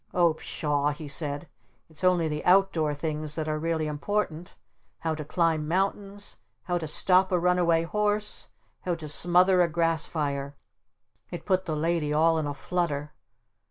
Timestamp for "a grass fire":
9.61-10.55